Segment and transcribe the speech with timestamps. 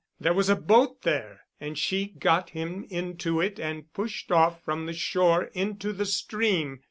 [0.19, 4.87] There was a boat there and she got him into it and pushed off from
[4.87, 6.79] the shore into the stream.